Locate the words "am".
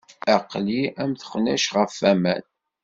1.01-1.11